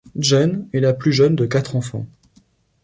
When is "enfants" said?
1.75-2.07